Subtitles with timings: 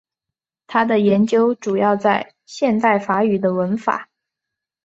[0.65, 4.09] 他的研究主要在现代法语的文法。